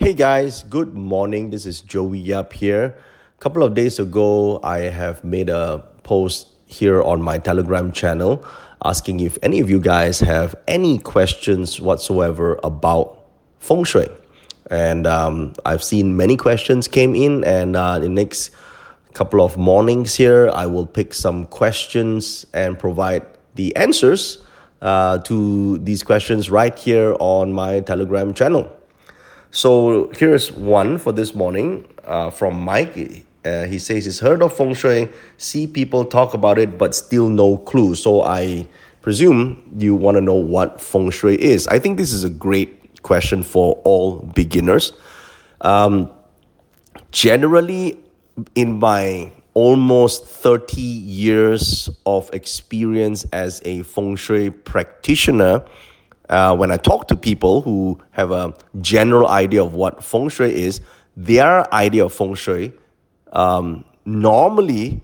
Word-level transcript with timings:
Hey 0.00 0.14
guys, 0.14 0.62
good 0.62 0.94
morning. 0.94 1.50
This 1.50 1.66
is 1.66 1.82
Joey 1.82 2.20
Yap 2.20 2.54
here. 2.54 2.96
A 3.36 3.38
couple 3.38 3.62
of 3.62 3.74
days 3.74 3.98
ago, 3.98 4.58
I 4.62 4.78
have 4.88 5.22
made 5.22 5.50
a 5.50 5.84
post 6.04 6.48
here 6.64 7.02
on 7.02 7.20
my 7.20 7.36
Telegram 7.36 7.92
channel 7.92 8.42
asking 8.82 9.20
if 9.20 9.36
any 9.42 9.60
of 9.60 9.68
you 9.68 9.78
guys 9.78 10.18
have 10.20 10.54
any 10.66 10.96
questions 10.96 11.82
whatsoever 11.82 12.58
about 12.64 13.26
feng 13.58 13.84
shui. 13.84 14.08
And 14.70 15.06
um, 15.06 15.52
I've 15.66 15.84
seen 15.84 16.16
many 16.16 16.34
questions 16.34 16.88
came 16.88 17.14
in, 17.14 17.44
and 17.44 17.76
uh, 17.76 17.98
the 17.98 18.08
next 18.08 18.52
couple 19.12 19.44
of 19.44 19.58
mornings 19.58 20.14
here, 20.14 20.48
I 20.54 20.64
will 20.64 20.86
pick 20.86 21.12
some 21.12 21.44
questions 21.44 22.46
and 22.54 22.78
provide 22.78 23.26
the 23.54 23.76
answers 23.76 24.38
uh, 24.80 25.18
to 25.28 25.76
these 25.76 26.02
questions 26.02 26.50
right 26.50 26.78
here 26.78 27.16
on 27.20 27.52
my 27.52 27.80
Telegram 27.80 28.32
channel. 28.32 28.79
So 29.52 30.10
here's 30.16 30.52
one 30.52 30.98
for 30.98 31.10
this 31.12 31.34
morning 31.34 31.84
uh, 32.04 32.30
from 32.30 32.60
Mike. 32.60 33.24
Uh, 33.44 33.64
he 33.64 33.78
says 33.78 34.04
he's 34.04 34.20
heard 34.20 34.42
of 34.42 34.56
feng 34.56 34.74
shui, 34.74 35.08
see 35.38 35.66
people 35.66 36.04
talk 36.04 36.34
about 36.34 36.58
it, 36.58 36.78
but 36.78 36.94
still 36.94 37.28
no 37.28 37.56
clue. 37.56 37.94
So 37.96 38.22
I 38.22 38.68
presume 39.02 39.62
you 39.76 39.96
want 39.96 40.16
to 40.16 40.20
know 40.20 40.34
what 40.34 40.80
feng 40.80 41.10
shui 41.10 41.40
is. 41.40 41.66
I 41.66 41.80
think 41.80 41.96
this 41.98 42.12
is 42.12 42.22
a 42.22 42.30
great 42.30 43.02
question 43.02 43.42
for 43.42 43.74
all 43.84 44.20
beginners. 44.20 44.92
Um, 45.62 46.10
generally, 47.10 47.98
in 48.54 48.78
my 48.78 49.32
almost 49.54 50.26
30 50.26 50.80
years 50.80 51.90
of 52.06 52.30
experience 52.32 53.26
as 53.32 53.60
a 53.64 53.82
feng 53.82 54.14
shui 54.14 54.50
practitioner, 54.50 55.64
uh, 56.30 56.56
when 56.56 56.70
I 56.70 56.76
talk 56.76 57.08
to 57.08 57.16
people 57.16 57.60
who 57.60 58.00
have 58.12 58.30
a 58.30 58.54
general 58.80 59.28
idea 59.28 59.62
of 59.62 59.74
what 59.74 60.02
feng 60.02 60.28
shui 60.28 60.54
is, 60.62 60.80
their 61.16 61.72
idea 61.74 62.06
of 62.06 62.14
feng 62.14 62.34
shui 62.34 62.72
um, 63.32 63.84
normally, 64.04 65.00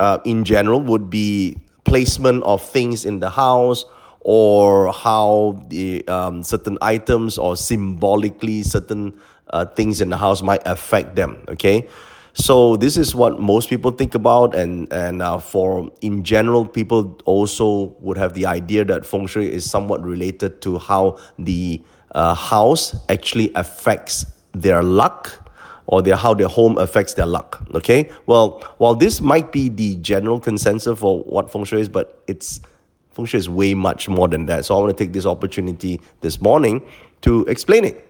uh, 0.00 0.18
in 0.24 0.44
general, 0.44 0.80
would 0.80 1.08
be 1.08 1.58
placement 1.84 2.42
of 2.44 2.62
things 2.62 3.04
in 3.04 3.20
the 3.20 3.30
house 3.30 3.84
or 4.20 4.92
how 4.92 5.62
the 5.68 6.06
um, 6.08 6.42
certain 6.42 6.78
items 6.80 7.38
or 7.38 7.56
symbolically 7.56 8.62
certain 8.62 9.12
uh, 9.50 9.64
things 9.66 10.00
in 10.00 10.08
the 10.10 10.16
house 10.16 10.42
might 10.42 10.62
affect 10.66 11.16
them. 11.16 11.42
Okay, 11.48 11.88
so 12.34 12.76
this 12.76 12.96
is 12.96 13.14
what 13.14 13.40
most 13.40 13.68
people 13.68 13.90
think 13.90 14.14
about, 14.14 14.54
and 14.54 14.90
and 14.92 15.20
uh, 15.20 15.38
for 15.38 15.90
in 16.00 16.24
general, 16.24 16.66
people 16.66 17.18
also 17.24 17.94
would 18.00 18.16
have 18.16 18.32
the 18.34 18.46
idea 18.46 18.84
that 18.86 19.04
feng 19.04 19.26
shui 19.26 19.52
is 19.52 19.68
somewhat 19.68 20.02
related 20.02 20.62
to 20.62 20.78
how 20.78 21.18
the 21.38 21.82
uh, 22.12 22.34
house 22.34 22.96
actually 23.08 23.52
affects 23.54 24.24
their 24.52 24.82
luck 24.82 25.30
or 25.86 26.00
their 26.00 26.16
how 26.16 26.32
their 26.32 26.48
home 26.48 26.78
affects 26.78 27.14
their 27.14 27.26
luck. 27.26 27.62
Okay, 27.74 28.10
well, 28.26 28.62
while 28.78 28.94
this 28.94 29.20
might 29.20 29.52
be 29.52 29.68
the 29.68 29.96
general 29.96 30.40
consensus 30.40 30.98
for 30.98 31.20
what 31.24 31.52
feng 31.52 31.64
shui 31.64 31.82
is, 31.82 31.88
but 31.88 32.22
it's 32.28 32.60
feng 33.10 33.26
shui 33.26 33.40
is 33.40 33.48
way 33.48 33.74
much 33.74 34.08
more 34.08 34.26
than 34.26 34.46
that. 34.46 34.64
So 34.64 34.74
I 34.74 34.80
want 34.80 34.96
to 34.96 35.04
take 35.04 35.12
this 35.12 35.26
opportunity 35.26 36.00
this 36.22 36.40
morning 36.40 36.82
to 37.22 37.44
explain 37.44 37.84
it. 37.84 38.08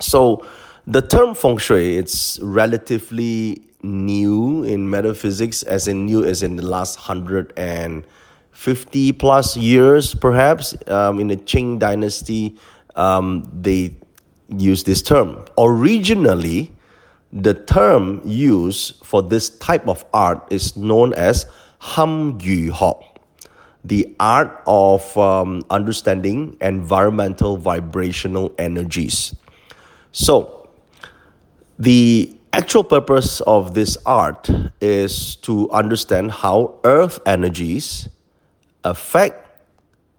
So 0.00 0.46
the 0.86 1.00
term 1.00 1.34
feng 1.34 1.58
shui, 1.58 1.96
it's 1.96 2.38
relatively 2.40 3.62
new 3.82 4.64
in 4.64 4.88
metaphysics, 4.88 5.62
as 5.62 5.88
in 5.88 6.06
new 6.06 6.24
as 6.24 6.42
in 6.42 6.56
the 6.56 6.66
last 6.66 6.98
150 6.98 9.12
plus 9.12 9.56
years, 9.56 10.14
perhaps. 10.14 10.76
Um, 10.86 11.20
in 11.20 11.28
the 11.28 11.36
Qing 11.36 11.78
dynasty, 11.78 12.58
um, 12.96 13.48
they 13.52 13.94
used 14.48 14.86
this 14.86 15.02
term. 15.02 15.44
Originally, 15.58 16.72
the 17.32 17.54
term 17.54 18.20
used 18.24 19.04
for 19.04 19.22
this 19.22 19.50
type 19.58 19.88
of 19.88 20.04
art 20.12 20.46
is 20.50 20.76
known 20.76 21.12
as 21.14 21.46
Ham 21.80 22.38
Yu 22.40 22.72
Ho, 22.72 23.04
the 23.84 24.14
art 24.20 24.62
of 24.66 25.16
um, 25.18 25.64
understanding 25.70 26.56
environmental 26.60 27.56
vibrational 27.56 28.54
energies. 28.58 29.34
So, 30.12 30.63
the 31.78 32.36
actual 32.52 32.84
purpose 32.84 33.40
of 33.42 33.74
this 33.74 33.98
art 34.06 34.48
is 34.80 35.36
to 35.36 35.70
understand 35.70 36.30
how 36.30 36.78
earth 36.84 37.18
energies 37.26 38.08
affect 38.84 39.44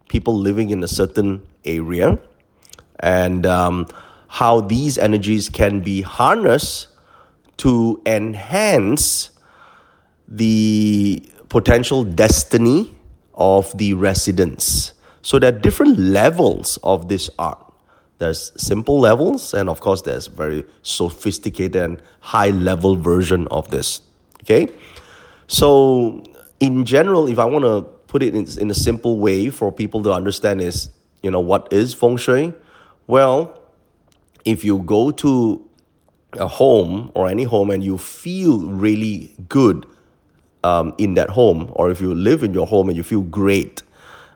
people 0.10 0.36
living 0.38 0.70
in 0.70 0.84
a 0.84 0.88
certain 0.88 1.42
area 1.64 2.20
and 3.00 3.46
um, 3.46 3.88
how 4.28 4.62
these 4.62 4.98
energies 4.98 5.50
can 5.50 5.80
be 5.80 6.02
harnessed 6.02 6.88
to 7.58 8.02
enhance 8.06 9.30
the 10.28 11.24
potential 11.50 12.04
destiny 12.04 12.94
of 13.34 13.76
the 13.78 13.94
residents. 13.94 14.94
So 15.22 15.40
there 15.40 15.56
are 15.56 15.58
different 15.58 15.98
levels 15.98 16.78
of 16.84 17.08
this 17.08 17.30
art. 17.40 17.65
There's 18.18 18.52
simple 18.56 19.00
levels, 19.00 19.54
and 19.54 19.70
of 19.70 19.82
course, 19.82 20.02
there's 20.04 20.28
very 20.28 20.64
sophisticated 20.84 21.76
and 21.76 22.02
high 22.22 22.50
level 22.50 22.96
version 22.96 23.48
of 23.50 23.70
this. 23.72 24.02
Okay, 24.44 24.70
so 25.48 26.24
in 26.60 26.86
general, 26.86 27.28
if 27.28 27.40
I 27.40 27.46
want 27.46 27.66
to 27.66 27.82
put 28.08 28.24
it 28.24 28.36
in, 28.36 28.48
in 28.60 28.72
a 28.72 28.76
simple 28.76 29.20
way 29.20 29.50
for 29.50 29.72
people 29.72 30.02
to 30.04 30.14
understand, 30.14 30.62
is 30.62 30.90
you 31.24 31.32
know 31.32 31.42
what 31.42 31.68
is 31.74 31.94
feng 31.94 32.18
shui? 32.18 32.54
Well, 33.08 33.60
if 34.46 34.64
you 34.64 34.80
go 34.80 35.12
to 35.12 35.68
a 36.34 36.48
home 36.48 37.12
or 37.16 37.28
any 37.28 37.44
home 37.44 37.70
and 37.70 37.84
you 37.84 37.98
feel 37.98 38.60
really 38.60 39.34
good 39.50 39.86
um, 40.64 40.94
in 40.98 41.16
that 41.16 41.30
home, 41.30 41.72
or 41.74 41.92
if 41.92 42.00
you 42.00 42.14
live 42.14 42.44
in 42.44 42.54
your 42.54 42.68
home 42.68 42.88
and 42.88 42.96
you 42.96 43.04
feel 43.04 43.22
great, 43.22 43.84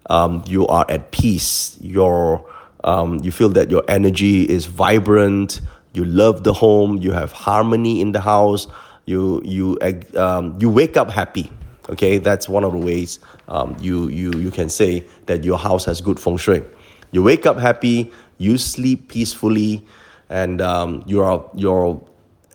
um, 0.09 0.43
you 0.47 0.67
are 0.67 0.85
at 0.89 1.11
peace. 1.11 1.77
You're 1.79 2.43
um, 2.83 3.19
you 3.23 3.31
feel 3.31 3.49
that 3.49 3.69
your 3.69 3.83
energy 3.87 4.43
is 4.49 4.65
vibrant. 4.65 5.61
You 5.93 6.05
love 6.05 6.43
the 6.43 6.53
home. 6.53 6.97
You 6.97 7.11
have 7.11 7.31
harmony 7.31 8.01
in 8.01 8.11
the 8.11 8.21
house. 8.21 8.67
You 9.05 9.41
you 9.43 9.77
um, 10.15 10.57
you 10.59 10.69
wake 10.69 10.97
up 10.97 11.09
happy. 11.09 11.51
Okay, 11.89 12.19
that's 12.19 12.47
one 12.47 12.63
of 12.63 12.71
the 12.71 12.77
ways 12.77 13.19
um, 13.47 13.75
you 13.79 14.07
you 14.09 14.31
you 14.33 14.51
can 14.51 14.69
say 14.69 15.05
that 15.25 15.43
your 15.43 15.57
house 15.57 15.85
has 15.85 16.01
good 16.01 16.19
feng 16.19 16.37
shui. 16.37 16.63
You 17.11 17.23
wake 17.23 17.45
up 17.45 17.57
happy. 17.57 18.11
You 18.37 18.57
sleep 18.57 19.09
peacefully, 19.09 19.85
and 20.29 20.61
um, 20.61 21.03
your 21.07 21.49
your 21.55 22.01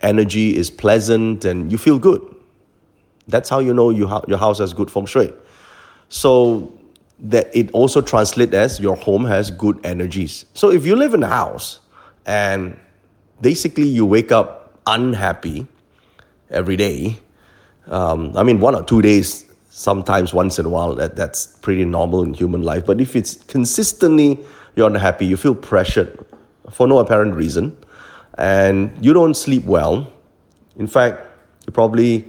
energy 0.02 0.56
is 0.56 0.70
pleasant, 0.70 1.44
and 1.44 1.70
you 1.72 1.78
feel 1.78 1.98
good. 1.98 2.22
That's 3.26 3.48
how 3.48 3.58
you 3.58 3.74
know 3.74 3.90
you 3.90 4.06
ha- 4.06 4.24
your 4.28 4.38
house 4.38 4.58
has 4.60 4.72
good 4.72 4.90
feng 4.90 5.06
shui. 5.06 5.32
So 6.08 6.72
that 7.18 7.54
it 7.54 7.70
also 7.72 8.00
translates 8.00 8.54
as 8.54 8.80
your 8.80 8.96
home 8.96 9.24
has 9.24 9.50
good 9.50 9.78
energies. 9.84 10.44
So 10.54 10.70
if 10.70 10.84
you 10.84 10.96
live 10.96 11.14
in 11.14 11.22
a 11.22 11.28
house 11.28 11.80
and 12.26 12.78
basically 13.40 13.88
you 13.88 14.04
wake 14.04 14.32
up 14.32 14.78
unhappy 14.86 15.66
every 16.50 16.76
day, 16.76 17.18
um, 17.88 18.36
I 18.36 18.42
mean, 18.42 18.60
one 18.60 18.74
or 18.74 18.82
two 18.82 19.02
days, 19.02 19.44
sometimes 19.70 20.32
once 20.32 20.58
in 20.58 20.66
a 20.66 20.68
while, 20.68 20.94
that, 20.94 21.16
that's 21.16 21.46
pretty 21.46 21.84
normal 21.84 22.22
in 22.22 22.34
human 22.34 22.62
life. 22.62 22.86
But 22.86 23.00
if 23.00 23.16
it's 23.16 23.36
consistently 23.44 24.38
you're 24.76 24.88
unhappy, 24.88 25.26
you 25.26 25.36
feel 25.36 25.54
pressured 25.54 26.18
for 26.70 26.86
no 26.88 26.98
apparent 26.98 27.34
reason, 27.34 27.76
and 28.38 28.92
you 29.04 29.12
don't 29.12 29.34
sleep 29.34 29.64
well, 29.64 30.10
in 30.76 30.86
fact, 30.86 31.20
you 31.66 31.72
probably 31.72 32.24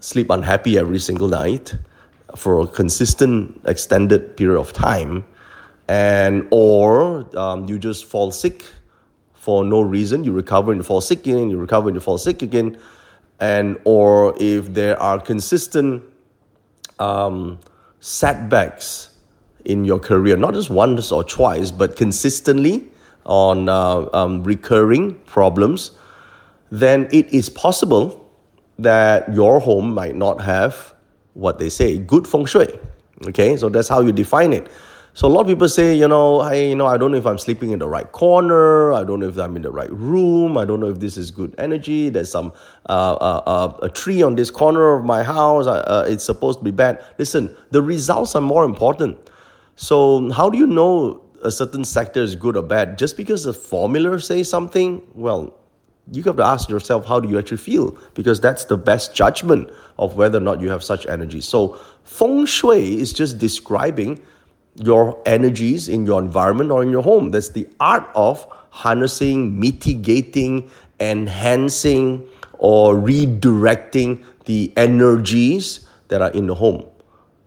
sleep 0.00 0.30
unhappy 0.30 0.78
every 0.78 0.98
single 0.98 1.28
night 1.28 1.74
for 2.36 2.60
a 2.60 2.66
consistent 2.66 3.60
extended 3.64 4.36
period 4.36 4.58
of 4.58 4.72
time 4.72 5.24
and 5.88 6.46
or 6.50 7.26
um, 7.36 7.66
you 7.68 7.78
just 7.78 8.04
fall 8.04 8.30
sick 8.30 8.64
for 9.34 9.64
no 9.64 9.80
reason. 9.80 10.24
You 10.24 10.32
recover 10.32 10.72
and 10.72 10.78
you 10.78 10.82
fall 10.82 11.00
sick 11.00 11.20
again 11.20 11.50
you 11.50 11.56
recover 11.56 11.88
and 11.88 11.96
you 11.96 12.00
fall 12.00 12.18
sick 12.18 12.42
again 12.42 12.78
and 13.40 13.78
or 13.84 14.34
if 14.40 14.72
there 14.74 15.00
are 15.00 15.20
consistent 15.20 16.02
um, 16.98 17.58
setbacks 18.00 19.10
in 19.64 19.84
your 19.84 19.98
career 19.98 20.36
not 20.36 20.54
just 20.54 20.70
once 20.70 21.12
or 21.12 21.24
twice 21.24 21.70
but 21.70 21.96
consistently 21.96 22.88
on 23.26 23.68
uh, 23.68 24.08
um, 24.12 24.42
recurring 24.42 25.14
problems 25.26 25.92
then 26.70 27.08
it 27.12 27.32
is 27.32 27.48
possible 27.48 28.30
that 28.78 29.32
your 29.34 29.60
home 29.60 29.92
might 29.92 30.14
not 30.14 30.40
have 30.40 30.94
what 31.38 31.58
they 31.58 31.68
say, 31.68 31.98
good 31.98 32.26
feng 32.26 32.46
shui. 32.46 32.68
Okay, 33.26 33.56
so 33.56 33.68
that's 33.68 33.88
how 33.88 34.00
you 34.00 34.12
define 34.12 34.52
it. 34.52 34.68
So 35.14 35.26
a 35.26 35.30
lot 35.30 35.40
of 35.40 35.46
people 35.48 35.68
say, 35.68 35.96
you 35.96 36.06
know, 36.06 36.42
hey, 36.48 36.68
you 36.68 36.76
know, 36.76 36.86
I 36.86 36.96
don't 36.96 37.10
know 37.10 37.18
if 37.18 37.26
I'm 37.26 37.38
sleeping 37.38 37.72
in 37.72 37.80
the 37.80 37.88
right 37.88 38.10
corner. 38.12 38.92
I 38.92 39.02
don't 39.02 39.18
know 39.18 39.28
if 39.28 39.36
I'm 39.36 39.56
in 39.56 39.62
the 39.62 39.70
right 39.72 39.90
room. 39.90 40.56
I 40.56 40.64
don't 40.64 40.78
know 40.78 40.88
if 40.88 41.00
this 41.00 41.16
is 41.16 41.32
good 41.32 41.54
energy. 41.58 42.08
There's 42.08 42.30
some 42.30 42.52
uh, 42.88 43.14
uh, 43.14 43.42
uh, 43.46 43.78
a 43.82 43.88
tree 43.88 44.22
on 44.22 44.36
this 44.36 44.50
corner 44.50 44.94
of 44.94 45.04
my 45.04 45.24
house. 45.24 45.66
Uh, 45.66 45.82
uh, 45.86 46.06
it's 46.08 46.22
supposed 46.22 46.60
to 46.60 46.64
be 46.64 46.70
bad. 46.70 47.04
Listen, 47.18 47.56
the 47.72 47.82
results 47.82 48.36
are 48.36 48.40
more 48.40 48.64
important. 48.64 49.18
So 49.74 50.30
how 50.30 50.50
do 50.50 50.58
you 50.58 50.66
know 50.66 51.20
a 51.42 51.50
certain 51.50 51.84
sector 51.84 52.22
is 52.22 52.34
good 52.34 52.56
or 52.56 52.62
bad. 52.62 52.98
Just 52.98 53.16
because 53.16 53.44
the 53.44 53.52
formula 53.52 54.20
says 54.20 54.48
something, 54.48 55.02
well, 55.14 55.54
you 56.12 56.22
have 56.22 56.36
to 56.36 56.44
ask 56.44 56.68
yourself 56.68 57.06
how 57.06 57.20
do 57.20 57.28
you 57.28 57.38
actually 57.38 57.58
feel 57.58 57.96
because 58.14 58.40
that's 58.40 58.64
the 58.64 58.76
best 58.76 59.14
judgment 59.14 59.70
of 59.98 60.16
whether 60.16 60.38
or 60.38 60.40
not 60.40 60.60
you 60.60 60.70
have 60.70 60.82
such 60.82 61.06
energy. 61.06 61.40
So 61.40 61.78
feng 62.04 62.46
shui 62.46 63.00
is 63.00 63.12
just 63.12 63.38
describing 63.38 64.20
your 64.76 65.20
energies 65.26 65.88
in 65.88 66.06
your 66.06 66.20
environment 66.20 66.70
or 66.70 66.82
in 66.82 66.90
your 66.90 67.02
home. 67.02 67.30
That's 67.30 67.50
the 67.50 67.68
art 67.80 68.08
of 68.14 68.46
harnessing, 68.70 69.58
mitigating, 69.58 70.70
enhancing, 71.00 72.26
or 72.54 72.94
redirecting 72.94 74.24
the 74.44 74.72
energies 74.76 75.80
that 76.08 76.22
are 76.22 76.30
in 76.30 76.46
the 76.46 76.54
home. 76.54 76.84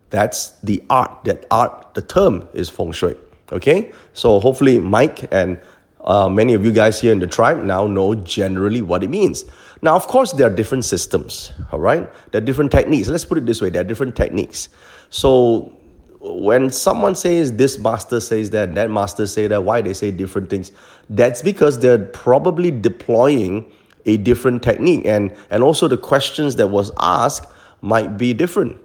That's 0.10 0.52
the 0.64 0.84
art. 0.90 1.24
That 1.24 1.46
art, 1.50 1.94
the 1.94 2.02
term 2.02 2.48
is 2.54 2.70
feng 2.70 2.92
shui. 2.92 3.16
Okay, 3.52 3.92
so 4.14 4.40
hopefully 4.40 4.80
Mike 4.80 5.28
and 5.34 5.60
uh, 6.04 6.28
many 6.28 6.54
of 6.54 6.66
you 6.66 6.72
guys 6.72 7.00
here 7.00 7.12
in 7.12 7.20
the 7.20 7.28
tribe 7.28 7.64
now 7.64 7.86
know 7.88 8.16
generally 8.16 8.82
what 8.82 9.04
it 9.04 9.10
means. 9.10 9.46
Now, 9.84 9.96
of 9.96 10.08
course, 10.08 10.32
there 10.32 10.48
are 10.48 10.56
different 10.56 10.86
systems, 10.86 11.54
all 11.72 11.80
right? 11.80 12.10
There 12.32 12.42
are 12.42 12.46
different 12.46 12.72
techniques. 12.72 13.08
Let's 13.08 13.26
put 13.26 13.38
it 13.38 13.46
this 13.46 13.62
way 13.62 13.70
there 13.70 13.82
are 13.82 13.86
different 13.86 14.16
techniques. 14.16 14.70
So, 15.10 15.78
when 16.20 16.70
someone 16.70 17.16
says 17.16 17.54
this 17.54 17.80
master 17.80 18.20
says 18.20 18.52
that, 18.52 18.76
that 18.76 18.92
master 18.92 19.26
say 19.26 19.48
that, 19.48 19.64
why 19.64 19.82
they 19.82 19.94
say 19.94 20.12
different 20.12 20.52
things, 20.52 20.72
that's 21.10 21.42
because 21.42 21.80
they're 21.80 22.06
probably 22.06 22.70
deploying 22.70 23.72
a 24.06 24.18
different 24.18 24.62
technique. 24.62 25.06
And, 25.06 25.36
and 25.50 25.64
also, 25.64 25.88
the 25.88 25.98
questions 25.98 26.56
that 26.58 26.68
was 26.68 26.92
asked 27.00 27.48
might 27.82 28.18
be 28.18 28.34
different. 28.34 28.78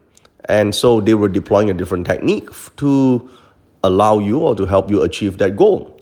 And 0.47 0.75
so, 0.75 1.01
they 1.01 1.15
were 1.15 1.29
deploying 1.29 1.69
a 1.69 1.75
different 1.75 2.07
technique 2.07 2.49
to 2.77 3.31
allow 3.85 4.19
you 4.19 4.41
or 4.41 4.55
to 4.55 4.65
help 4.65 4.91
you 4.91 5.03
achieve 5.03 5.39
that 5.39 5.57
goal. 5.57 5.96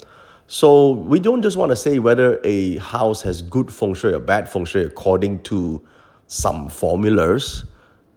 So 0.47 0.91
we 0.91 1.21
don't 1.21 1.43
just 1.43 1.57
want 1.57 1.71
to 1.71 1.77
say 1.77 1.99
whether 1.99 2.41
a 2.45 2.77
house 2.77 3.23
has 3.23 3.41
good 3.41 3.73
feng 3.73 3.95
shui 3.95 4.13
or 4.13 4.19
bad 4.19 4.49
feng 4.49 4.67
shui 4.67 4.85
according 4.85 5.43
to 5.45 5.83
some 6.27 6.69
formulas. 6.69 7.65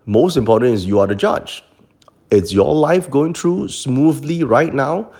Most 0.04 0.36
important 0.36 0.74
is 0.74 0.84
you 0.84 0.98
are 1.00 1.06
the 1.06 1.14
judge. 1.14 1.64
Is 2.30 2.52
your 2.52 2.74
life 2.74 3.08
going 3.10 3.32
through 3.32 3.68
smoothly 3.68 4.44
right 4.44 4.74
now? 4.74 5.10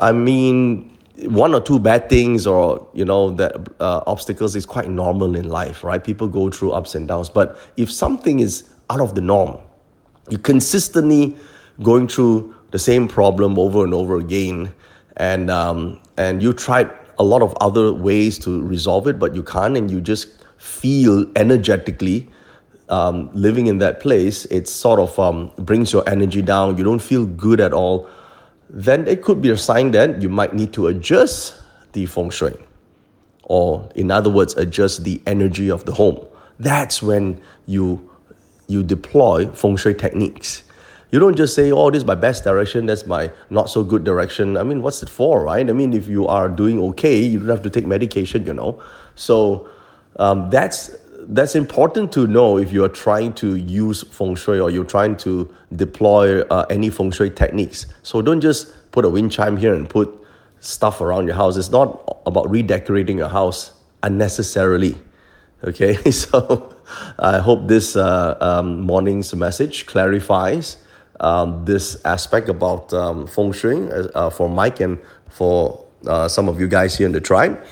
I 0.00 0.12
mean, 0.12 0.96
one 1.24 1.54
or 1.54 1.60
two 1.60 1.78
bad 1.78 2.08
things 2.08 2.46
or 2.46 2.86
you 2.94 3.04
know 3.04 3.30
that 3.32 3.54
uh, 3.80 4.02
obstacles 4.06 4.56
is 4.56 4.64
quite 4.64 4.88
normal 4.88 5.36
in 5.36 5.48
life, 5.48 5.84
right? 5.84 6.02
People 6.02 6.28
go 6.28 6.50
through 6.50 6.72
ups 6.72 6.94
and 6.94 7.06
downs. 7.08 7.28
But 7.28 7.58
if 7.76 7.90
something 7.90 8.40
is 8.40 8.64
out 8.88 9.00
of 9.00 9.14
the 9.14 9.20
norm, 9.20 9.58
you're 10.28 10.40
consistently 10.40 11.36
going 11.82 12.08
through 12.08 12.54
the 12.70 12.78
same 12.78 13.08
problem 13.08 13.58
over 13.58 13.84
and 13.84 13.94
over 13.94 14.16
again, 14.16 14.74
and 15.16 15.50
um, 15.50 16.00
and 16.16 16.42
you 16.42 16.52
tried 16.52 16.90
a 17.18 17.24
lot 17.24 17.42
of 17.42 17.56
other 17.60 17.92
ways 17.92 18.38
to 18.40 18.62
resolve 18.62 19.06
it, 19.06 19.18
but 19.18 19.34
you 19.34 19.42
can't, 19.42 19.76
and 19.76 19.90
you 19.90 20.00
just 20.00 20.28
feel 20.58 21.24
energetically 21.36 22.28
um, 22.88 23.30
living 23.32 23.66
in 23.66 23.78
that 23.78 24.00
place, 24.00 24.44
it 24.46 24.68
sort 24.68 25.00
of 25.00 25.18
um, 25.18 25.50
brings 25.58 25.92
your 25.92 26.08
energy 26.08 26.42
down. 26.42 26.78
You 26.78 26.84
don't 26.84 27.02
feel 27.02 27.26
good 27.26 27.60
at 27.60 27.72
all. 27.72 28.08
Then 28.70 29.06
it 29.06 29.22
could 29.22 29.40
be 29.42 29.50
a 29.50 29.56
sign 29.56 29.90
that 29.92 30.22
you 30.22 30.28
might 30.28 30.54
need 30.54 30.72
to 30.74 30.88
adjust 30.88 31.54
the 31.92 32.06
feng 32.06 32.30
shui, 32.30 32.54
or 33.44 33.88
in 33.94 34.10
other 34.10 34.30
words, 34.30 34.54
adjust 34.56 35.04
the 35.04 35.20
energy 35.26 35.70
of 35.70 35.84
the 35.84 35.92
home. 35.92 36.24
That's 36.58 37.02
when 37.02 37.40
you 37.66 38.10
you 38.68 38.82
deploy 38.82 39.46
feng 39.48 39.76
shui 39.76 39.94
techniques. 39.94 40.62
You 41.16 41.20
don't 41.20 41.34
just 41.34 41.54
say, 41.54 41.72
oh, 41.72 41.90
this 41.90 42.02
is 42.02 42.04
my 42.04 42.14
best 42.14 42.44
direction, 42.44 42.84
that's 42.84 43.06
my 43.06 43.30
not 43.48 43.70
so 43.70 43.82
good 43.82 44.04
direction. 44.04 44.58
I 44.58 44.64
mean, 44.64 44.82
what's 44.82 45.02
it 45.02 45.08
for, 45.08 45.44
right? 45.44 45.66
I 45.66 45.72
mean, 45.72 45.94
if 45.94 46.08
you 46.08 46.26
are 46.26 46.46
doing 46.46 46.78
okay, 46.90 47.18
you 47.22 47.38
don't 47.38 47.48
have 47.48 47.62
to 47.62 47.70
take 47.70 47.86
medication, 47.86 48.44
you 48.44 48.52
know. 48.52 48.82
So 49.14 49.66
um, 50.16 50.50
that's 50.50 50.90
that's 51.20 51.54
important 51.54 52.12
to 52.12 52.26
know 52.26 52.58
if 52.58 52.70
you're 52.70 52.90
trying 52.90 53.32
to 53.36 53.56
use 53.56 54.02
feng 54.02 54.34
shui 54.34 54.60
or 54.60 54.70
you're 54.70 54.84
trying 54.84 55.16
to 55.24 55.50
deploy 55.74 56.42
uh, 56.48 56.66
any 56.68 56.90
feng 56.90 57.10
shui 57.10 57.30
techniques. 57.30 57.86
So 58.02 58.20
don't 58.20 58.42
just 58.42 58.74
put 58.92 59.06
a 59.06 59.08
wind 59.08 59.32
chime 59.32 59.56
here 59.56 59.72
and 59.74 59.88
put 59.88 60.12
stuff 60.60 61.00
around 61.00 61.24
your 61.28 61.36
house. 61.36 61.56
It's 61.56 61.70
not 61.70 62.20
about 62.26 62.50
redecorating 62.50 63.16
your 63.16 63.30
house 63.30 63.72
unnecessarily. 64.02 64.98
Okay, 65.64 66.10
so 66.10 66.76
I 67.18 67.38
hope 67.38 67.68
this 67.68 67.96
uh, 67.96 68.36
um, 68.38 68.82
morning's 68.82 69.34
message 69.34 69.86
clarifies 69.86 70.76
um, 71.20 71.64
this 71.64 71.96
aspect 72.04 72.48
about 72.48 72.92
um, 72.92 73.26
feng 73.26 73.52
shui 73.52 73.90
uh, 73.90 74.08
uh, 74.14 74.30
for 74.30 74.48
Mike 74.48 74.80
and 74.80 74.98
for 75.30 75.84
uh, 76.06 76.28
some 76.28 76.48
of 76.48 76.60
you 76.60 76.68
guys 76.68 76.96
here 76.96 77.06
in 77.06 77.12
the 77.12 77.20
tribe. 77.20 77.64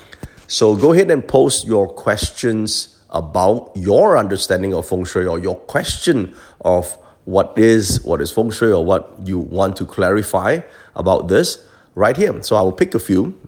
So 0.47 0.75
go 0.75 0.93
ahead 0.93 1.09
and 1.11 1.27
post 1.27 1.65
your 1.65 1.87
questions 1.87 2.99
about 3.09 3.71
your 3.75 4.17
understanding 4.17 4.73
of 4.73 4.87
feng 4.87 5.05
shui 5.05 5.25
or 5.25 5.39
your 5.39 5.55
question 5.55 6.35
of 6.61 6.97
what 7.25 7.57
is 7.57 8.03
what 8.03 8.21
is 8.21 8.31
feng 8.31 8.51
shui 8.51 8.71
or 8.71 8.85
what 8.85 9.13
you 9.23 9.39
want 9.39 9.75
to 9.77 9.85
clarify 9.85 10.59
about 10.95 11.27
this 11.27 11.65
right 11.95 12.15
here. 12.15 12.41
So 12.43 12.55
I 12.55 12.61
will 12.61 12.73
pick 12.73 12.93
a 12.93 12.99
few 12.99 13.39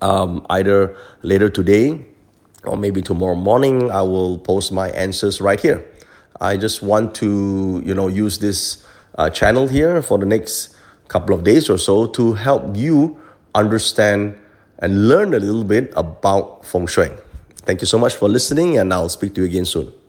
um, 0.00 0.46
either 0.50 0.96
later 1.22 1.50
today 1.50 2.04
or 2.64 2.76
maybe 2.76 3.02
tomorrow 3.02 3.34
morning. 3.34 3.90
I 3.90 4.02
will 4.02 4.38
post 4.38 4.72
my 4.72 4.90
answers 4.90 5.40
right 5.40 5.60
here. 5.60 5.84
I 6.40 6.56
just 6.56 6.82
want 6.82 7.14
to 7.16 7.82
you 7.84 7.94
know 7.94 8.08
use 8.08 8.38
this 8.38 8.84
uh, 9.16 9.30
channel 9.30 9.68
here 9.68 10.02
for 10.02 10.18
the 10.18 10.26
next 10.26 10.76
couple 11.08 11.34
of 11.34 11.44
days 11.44 11.68
or 11.68 11.78
so 11.78 12.06
to 12.06 12.34
help 12.34 12.76
you 12.76 13.18
understand 13.54 14.38
and 14.78 15.08
learn 15.08 15.34
a 15.34 15.38
little 15.38 15.64
bit 15.64 15.92
about 15.96 16.64
feng 16.64 16.86
shui. 16.86 17.10
Thank 17.66 17.80
you 17.82 17.86
so 17.86 17.98
much 17.98 18.14
for 18.14 18.28
listening, 18.28 18.78
and 18.78 18.92
I'll 18.92 19.08
speak 19.08 19.34
to 19.34 19.42
you 19.42 19.46
again 19.46 19.64
soon. 19.64 19.99